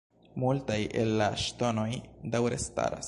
[0.43, 1.89] Multaj el la ŝtonoj
[2.37, 2.99] daŭre staras.